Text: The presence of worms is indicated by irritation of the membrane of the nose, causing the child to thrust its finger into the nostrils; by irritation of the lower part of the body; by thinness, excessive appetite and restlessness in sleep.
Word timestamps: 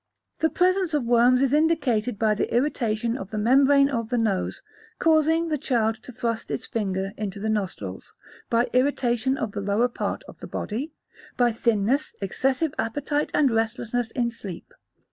The 0.39 0.49
presence 0.49 0.95
of 0.95 1.03
worms 1.05 1.43
is 1.43 1.53
indicated 1.53 2.17
by 2.17 2.33
irritation 2.33 3.15
of 3.15 3.29
the 3.29 3.37
membrane 3.37 3.87
of 3.87 4.09
the 4.09 4.17
nose, 4.17 4.63
causing 4.97 5.49
the 5.49 5.59
child 5.59 6.01
to 6.01 6.11
thrust 6.11 6.49
its 6.49 6.65
finger 6.65 7.11
into 7.17 7.39
the 7.39 7.49
nostrils; 7.51 8.11
by 8.49 8.67
irritation 8.73 9.37
of 9.37 9.51
the 9.51 9.61
lower 9.61 9.89
part 9.89 10.23
of 10.27 10.39
the 10.39 10.47
body; 10.47 10.91
by 11.37 11.51
thinness, 11.51 12.15
excessive 12.19 12.73
appetite 12.79 13.29
and 13.35 13.51
restlessness 13.51 14.09
in 14.09 14.31
sleep. 14.31 14.73